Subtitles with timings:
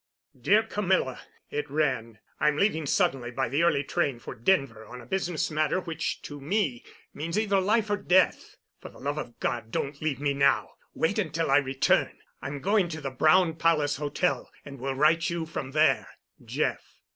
[0.35, 1.21] "Dear Camilla"
[1.51, 5.79] (it ran): "I'm leaving suddenly by the early train for Denver on a business matter
[5.79, 8.55] which to me means either life or death.
[8.79, 10.71] For the love of God don't leave me now.
[10.95, 12.17] Wait until I return.
[12.41, 16.07] I'm going to the Brown Palace Hotel and will write you from there.
[16.43, 16.81] "JEFF."